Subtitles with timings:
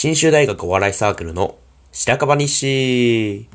[0.00, 1.56] 新州大学お笑いサークルの
[1.90, 3.48] 白樺西。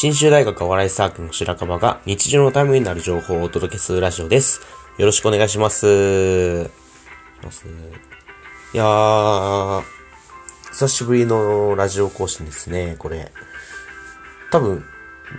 [0.00, 4.60] 新州大学お笑いサークルの白樺が日常のためになる情報をお届けするラジオです。
[4.96, 6.70] よろしくお願いします。
[8.72, 9.82] いやー、
[10.70, 13.32] 久しぶりのラジオ更新ですね、これ。
[14.52, 14.84] 多分、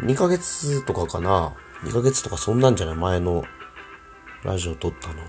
[0.03, 1.53] 2ヶ月とかかな。
[1.85, 3.45] 2ヶ月とかそんなんじゃない前の
[4.43, 5.27] ラジオ撮ったのは。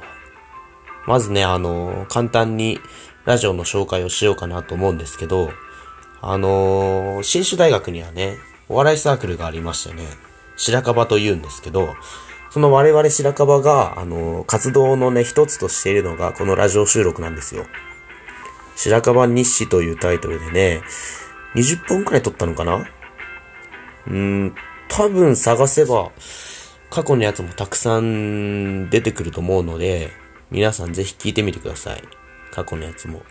[1.07, 2.81] まずね、あの、簡単に
[3.27, 5.53] ラジオの紹介をしようかなと思うんですけど、
[6.21, 8.37] あのー、新州大学にはね、
[8.71, 10.05] お笑いサークルがありましてね、
[10.57, 11.97] 白樺と言うんですけど、
[12.51, 17.67] その我々白樺が、あの、活動のね、一つとしているのが、このラジオ収録なんですよ。
[18.77, 20.83] 白樺日誌というタイトルでね、
[21.57, 22.77] 20本くらい撮ったのかな？
[22.77, 24.55] うーん、
[24.89, 26.13] 多分探せば、
[26.91, 30.13] 過去のやつもたくさん出てくると思うので、
[30.53, 32.03] 皆さんぜひ聞いてみてください。
[32.53, 33.23] 過去のやつも。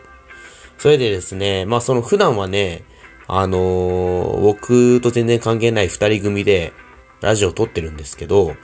[0.78, 2.84] それでですね、まあその普段はね、
[3.32, 6.74] あのー僕と全然関係ない二人組で
[7.22, 8.56] ラジオ撮ってるんですけど、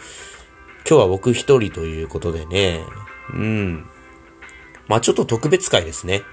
[0.89, 2.79] 今日は僕一人ということでね、
[3.33, 3.85] うん。
[4.87, 6.23] まあちょっと特別会ですね。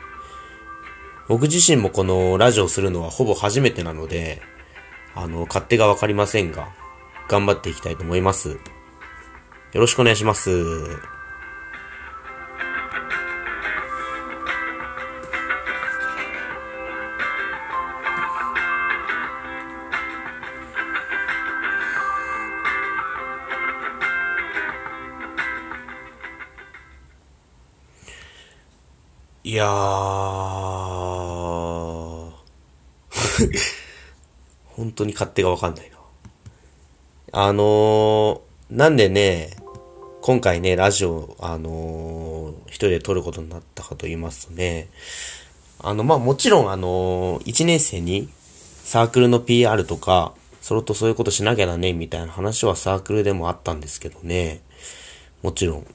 [1.29, 4.41] 僕自身もこのラジオするのはほぼ初めてなので、
[5.15, 6.69] あの、勝手がわかりませんが、
[7.29, 8.51] 頑張っていきたいと思います。
[8.51, 8.57] よ
[9.75, 10.51] ろしくお願いします。
[29.53, 29.69] いやー、
[34.65, 35.99] 本当に勝手がわかんないな。
[37.33, 38.41] あのー、
[38.71, 39.51] なんでね、
[40.23, 44.89] 今回ね、ラジオ、あのー、一人で撮ることになったかと言いますとね、
[45.81, 48.31] あの、まあ、もちろん、あのー、一年生に
[48.85, 50.33] サークルの PR とか、
[50.63, 54.63] それとそういうことしなきゃだね、みたいな話はサークルでもあったんですけどね、
[55.43, 55.87] もちろん。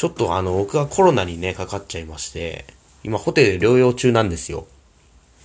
[0.00, 2.64] ちょっとあの、僕がコロナにね、かかっちゃいまして、
[3.04, 4.66] 今ホテル療養中なんですよ。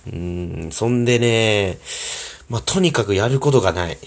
[0.06, 1.76] うーん、そんでね、
[2.48, 3.98] まあ、とにかくやることがない。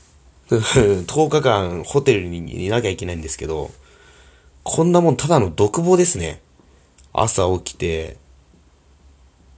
[0.48, 3.70] 10日間ホテルにいなきゃいけないんですけど、
[4.62, 6.40] こんなもんただの独房ですね。
[7.12, 8.16] 朝起きて、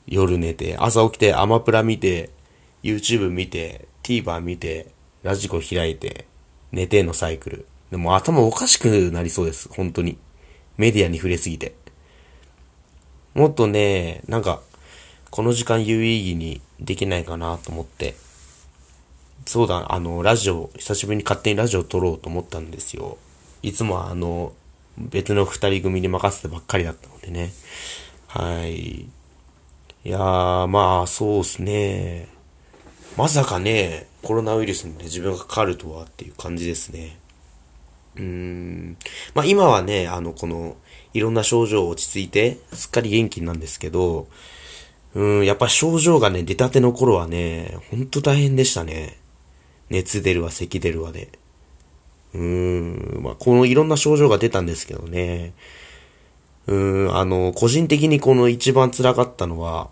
[0.09, 2.31] 夜寝て、朝起きてアマプラ見て、
[2.83, 4.89] YouTube 見て、TVer 見て、
[5.23, 6.27] ラジコ開いて、
[6.73, 7.67] 寝てのサイクル。
[7.93, 9.69] でも頭おかしくなりそうです。
[9.73, 10.19] 本当に。
[10.81, 11.75] メディアに触れすぎて。
[13.35, 14.63] もっとね、なんか、
[15.31, 18.17] この時間有意義にできないかなと思って。
[19.45, 23.19] そうだ、あの、ラジオ、久しぶりに勝手にラジオ撮ろうと思ったんですよ。
[23.63, 24.55] いつもあの、
[24.97, 27.53] 別の二人組に任せてばっかりだったのでね。
[28.29, 29.01] はい。
[29.01, 29.09] い
[30.05, 32.27] やー、まあ、そうっすね。
[33.19, 37.19] まさかね、コロナウイルスにね、自分がかかるとはっていう感じですね。
[38.21, 38.97] うーん。
[39.35, 40.77] まあ今はね、あの、この、
[41.13, 44.29] いろんな症状落ち着いて、すっかり元気なんですけど、
[45.15, 49.17] うん、やっぱ症状がね、出たての頃はね、ほんと大変でしたね。
[49.89, 51.31] 熱出るわ、咳出るわで。
[52.35, 55.55] うーん、まあこのいろんな症状が出たんですけどね。
[56.67, 59.89] うーん、あの、個人的にこの一番辛かったのは、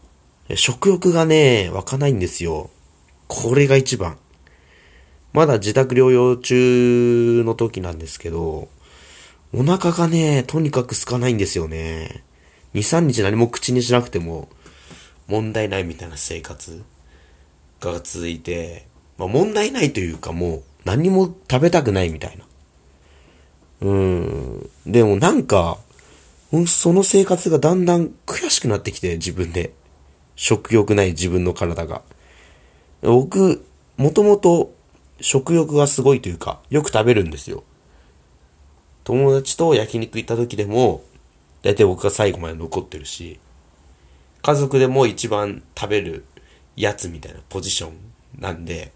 [0.55, 2.71] 食欲がね、湧かないんですよ。
[3.27, 4.19] これが一番。
[5.33, 8.69] まだ自宅療養中の時なんですけど、
[9.53, 12.25] お腹がね、とにかく空かないんですよね。
[12.75, 14.49] 2、3日何も口にしなくても
[15.27, 16.83] 問題ないみたいな生活
[17.81, 22.45] が続いて、まあ問題ないというかもう何も食べたくないみたいな。
[23.81, 24.71] うん。
[24.87, 25.79] でもなんか、
[26.67, 29.73] その生活がだんだん悔しくなってきて、自分で。
[30.41, 32.03] 食欲ない自分の体が。
[33.03, 33.67] 僕、
[33.97, 34.73] もともと
[35.21, 37.65] 食欲がすごいというか、よく食べるんですよ。
[39.05, 41.03] 友達と焼肉行った時でも、
[41.63, 43.41] 大体僕が最後まで残ってるし、
[44.43, 46.25] 家族でも一番食べる
[46.77, 47.93] やつみたいなポジション
[48.39, 48.93] なんで、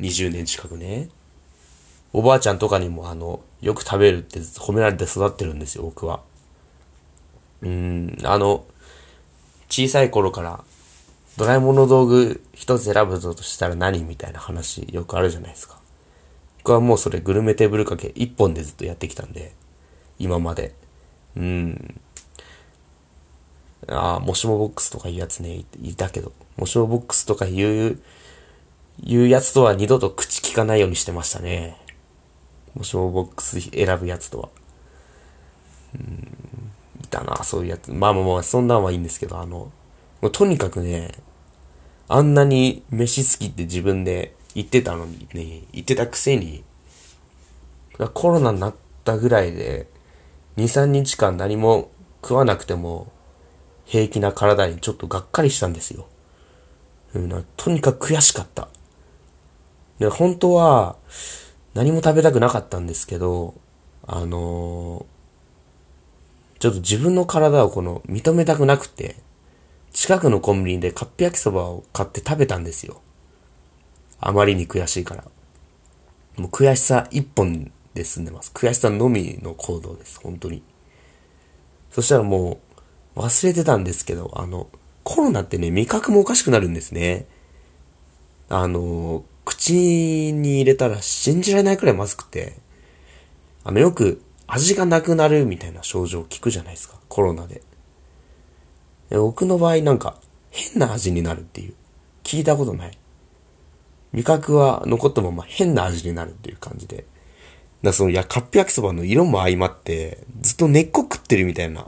[0.00, 1.08] 20年近くね。
[2.12, 6.20] おばあちゃんとかにもあの、よく食べるって褒められて育ってるんですよ、僕は。
[7.62, 8.66] うん、あの、
[9.68, 10.62] 小さい頃から、
[11.36, 15.78] ドラえもんの道具一つ選ぶとしたら何みたいな話よくあるじゃないですか。
[16.58, 19.52] 僕はもうそれグルメテーブルかけ一本でずっとやってきたんで、
[20.18, 20.74] 今まで。
[21.36, 22.00] うん。
[23.88, 28.00] ああ、もしもボックスとかいうやつね、いいたけど、もしもボックスとかいう、
[29.02, 31.76] いうやつとは二度と口聞かないようにしてましたね。
[32.74, 34.48] もしもボックス選ぶやつとは。
[35.94, 36.28] うん、
[37.02, 37.92] いたな、そういうやつ。
[37.92, 39.70] まあまあまあ、そんなんはいいんですけど、あの、
[40.24, 41.12] もうとにかくね、
[42.08, 46.64] あんなに飯好きって自分で言ってたのにね、言ってたくせに、
[48.14, 48.74] コロナになっ
[49.04, 49.86] たぐらいで、
[50.56, 51.90] 2、3日間何も
[52.22, 53.12] 食わなくても
[53.84, 56.06] 平気な体にちょっとがっかりしたんですよ。
[57.12, 58.68] うん、とにかく悔しかった。
[59.98, 60.96] で、本当は
[61.74, 63.52] 何も食べたくなかったんですけど、
[64.06, 65.04] あのー
[66.60, 69.16] ちょっと自分の体をこの認めたくなくて、
[69.94, 73.00] 近くのコンビニでカップ焼きそばを買って食べたんですよ。
[74.20, 75.24] あまりに悔しいから。
[76.36, 78.50] もう悔しさ一本で済んでます。
[78.52, 80.18] 悔しさのみの行動です。
[80.20, 80.64] 本当に。
[81.92, 82.58] そしたらも
[83.14, 84.68] う忘れてたんですけど、あの、
[85.04, 87.26] コロナってね、味覚もおかしくなるんですね。
[88.48, 89.74] あの、口
[90.32, 92.56] に入れたら信じられないくらいまずくて、
[93.62, 96.98] あの、よく味がなくなるみたいな症状を聞くじゃないですか。
[97.08, 97.62] コロナで。
[99.18, 100.16] 僕の場合なんか
[100.50, 101.74] 変な味になるっていう。
[102.22, 102.98] 聞いたことない。
[104.12, 106.98] 味覚は残ったまま変な味になるっていう感じで。
[106.98, 107.06] だか
[107.82, 111.86] らその、いや、カップ焼きそばの色も相まって、ずっと根っこ食ってるみたいな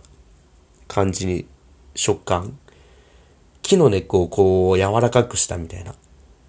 [0.88, 1.46] 感じに、
[1.94, 2.58] 食感。
[3.62, 5.94] 木の根っこをこう、柔らかくしたみたいな。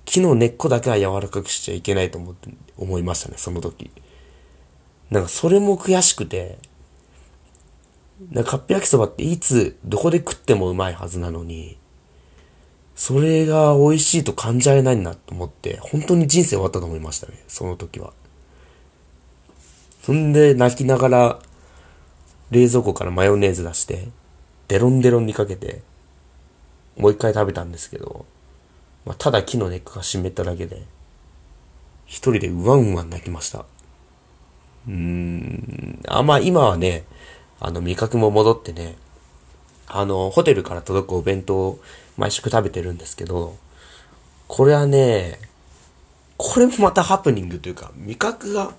[0.04, 3.92] 木の根っこだけは柔らかくしちゃいけないと思って、思いましたね、その時。
[5.12, 6.58] なんかそれも悔しくて、
[8.32, 11.78] なカップ焼きそばっていつ、どこで食ってもうまいはずなのに、
[12.96, 18.12] それが美味しいと感じられないなと思って、本当に人生終わったと思いましたね、その時は。
[20.02, 21.40] そんで泣きながら、
[22.50, 24.08] 冷蔵庫からマヨネーズ出して、
[24.68, 25.82] デロンデロンにかけて、
[26.98, 28.26] もう一回食べたんですけど、
[29.06, 30.84] まあ、ただ木の根っこが湿っただけで、
[32.06, 33.66] 一人でうわんうわん泣きました。
[34.88, 37.04] うーん、あ、まあ今はね、
[37.60, 38.96] あの味覚も戻ってね、
[39.88, 41.80] あの、ホテルから届くお弁当を
[42.18, 43.56] 毎食食べてるんですけど、
[44.48, 45.40] これはね、
[46.38, 48.74] これもまたハプニングというか、味覚が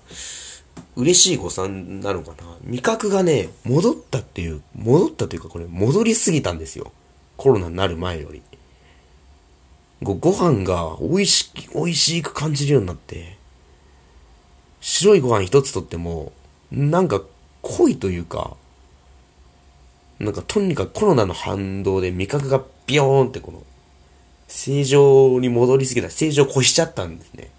[0.95, 2.57] 嬉しい誤算なのかな。
[2.63, 6.91] 味覚がね、戻ったっていう、戻ったというかこれ戻りすぎたんですよ。
[7.37, 8.41] コロナになる前より。
[10.01, 13.37] ごご飯が美味しき、美味しく感じるようになって、
[14.79, 16.31] 白いご飯一つとっても、
[16.71, 17.21] なんか
[17.61, 18.55] 濃いというか、
[20.19, 23.63] なんかとにかくコロナの反動で味覚がビヨーンってこの、
[24.47, 27.51] 正常に戻りすぎた、正常を越しちゃったんですね。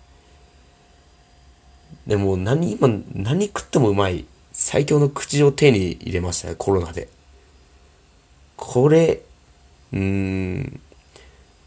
[2.06, 7.08] でも何、今、何食ってもうまい、最強の口を手に入れましたね、コロナで。
[8.56, 9.22] これ、
[9.92, 10.80] うーん、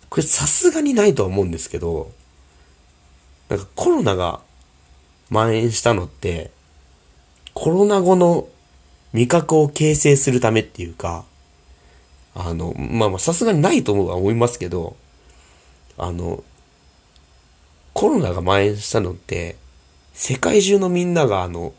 [0.10, 2.12] これさすがにないとは思うんですけど、
[3.50, 4.42] なんかコロナが
[5.30, 6.52] 蔓延したのって、
[7.54, 8.48] コロナ後の
[9.14, 11.24] 味覚を形成するためっていうか、
[12.36, 14.96] あの、まあまあさすがにないと思うは思いますけど、
[15.98, 16.44] あの、
[17.94, 19.56] コロナが蔓延したのって、
[20.14, 21.74] 世界中のみんながあの、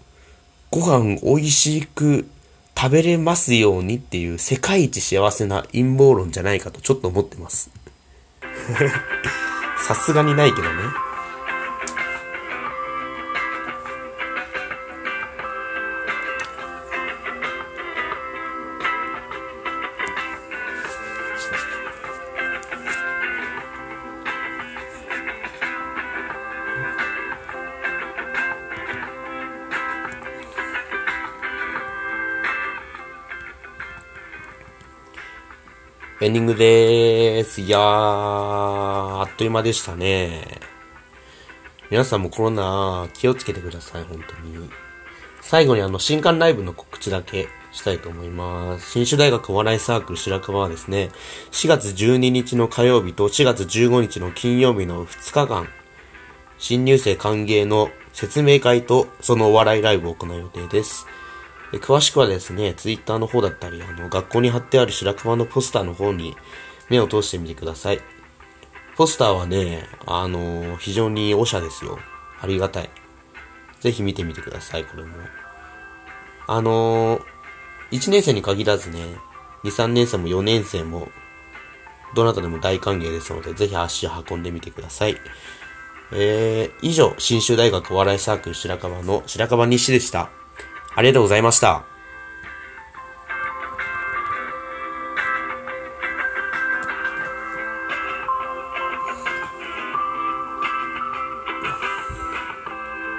[0.71, 2.29] ご飯美味しく
[2.77, 7.71] 食べれますようにっていう世界一幸せな陰謀論じゃないかとちょっと思ってます。
[9.87, 11.04] さすがにないけどね。
[36.25, 37.61] エンディングでーす。
[37.61, 40.59] いやー、あっという間でしたね。
[41.91, 44.71] 皆さんもコロナ気をつけてください、本当に。
[45.43, 48.93] 最後にあの、新刊ライブの告知だけしたいと思います。
[48.93, 51.11] 新種大学お笑いサークル白川はですね、
[51.53, 55.69] 4月12日の火曜日と4月15日の金曜日の2日間、
[56.57, 61.07] 新入生歓迎の説明会とそのお笑いライブを行う予定です。
[61.81, 66.37] 詳しくはですね、ツイッターの方だったり、あの、学校に貼ってある白熊のポスターの方に
[66.89, 68.01] 目を通してみてください。
[68.97, 71.99] ポスターはね、あの、非常におしゃですよ。
[72.41, 72.91] ありがたい。
[73.81, 75.15] ぜひ見てみてください、これも。
[76.47, 77.21] あの、
[77.91, 78.99] 1年生に限らずね、
[79.65, 81.09] 2、3年生も4年生も、
[82.15, 85.17] どなたでも大歓迎ですので、ぜひ足を運んでみてください。
[86.13, 90.31] えー、以上、新州大学お笑いサークル白樺の白樺西でした。
[90.95, 91.94] ありがとうございました。